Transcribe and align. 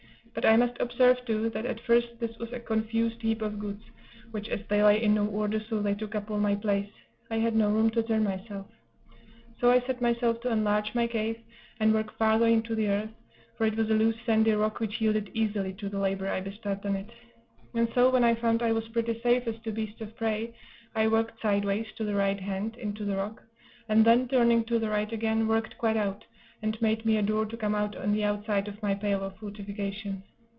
But 0.33 0.45
I 0.45 0.55
must 0.55 0.79
observe, 0.79 1.25
too, 1.25 1.49
that 1.49 1.65
at 1.65 1.81
first 1.81 2.07
this 2.21 2.37
was 2.37 2.53
a 2.53 2.59
confused 2.61 3.21
heap 3.21 3.41
of 3.41 3.59
goods, 3.59 3.83
which, 4.31 4.47
as 4.47 4.61
they 4.69 4.81
lay 4.81 5.03
in 5.03 5.13
no 5.15 5.25
order, 5.27 5.59
so 5.59 5.81
they 5.81 5.93
took 5.93 6.15
up 6.15 6.31
all 6.31 6.39
my 6.39 6.55
place 6.55 6.89
I 7.29 7.35
had 7.35 7.53
no 7.53 7.69
room 7.69 7.89
to 7.89 8.01
turn 8.03 8.23
myself; 8.23 8.65
so 9.59 9.69
I 9.69 9.81
set 9.81 9.99
myself 10.01 10.39
to 10.41 10.49
enlarge 10.49 10.95
my 10.95 11.05
cave, 11.05 11.37
and 11.81 11.93
work 11.93 12.17
farther 12.17 12.47
into 12.47 12.75
the 12.75 12.87
earth, 12.87 13.09
for 13.57 13.65
it 13.65 13.75
was 13.75 13.89
a 13.89 13.93
loose 13.93 14.15
sandy 14.25 14.53
rock, 14.53 14.79
which 14.79 15.01
yielded 15.01 15.31
easily 15.33 15.73
to 15.73 15.89
the 15.89 15.99
labor 15.99 16.29
I 16.29 16.39
bestowed 16.39 16.85
on 16.85 16.95
it; 16.95 17.09
and 17.73 17.89
so, 17.93 18.09
when 18.09 18.23
I 18.23 18.35
found 18.35 18.63
I 18.63 18.71
was 18.71 18.87
pretty 18.87 19.19
safe 19.19 19.47
as 19.47 19.59
to 19.65 19.71
beasts 19.73 19.99
of 19.99 20.15
prey, 20.15 20.53
I 20.95 21.09
worked 21.09 21.41
sideways, 21.41 21.87
to 21.97 22.05
the 22.05 22.15
right 22.15 22.39
hand, 22.39 22.77
into 22.77 23.03
the 23.03 23.17
rock; 23.17 23.43
and 23.89 24.05
then, 24.05 24.29
turning 24.29 24.63
to 24.63 24.79
the 24.79 24.89
right 24.91 25.11
again, 25.11 25.49
worked 25.49 25.77
quite 25.77 25.97
out, 25.97 26.23
and 26.63 26.79
made 26.79 27.03
me 27.03 27.17
a 27.17 27.21
door 27.23 27.43
to 27.43 27.57
come 27.57 27.73
out 27.73 27.95
on 27.95 28.13
the 28.13 28.23
outside 28.23 28.67
of 28.67 28.83
my 28.83 28.93
pale 28.93 29.23
or 29.23 29.31
fortification. 29.39 30.21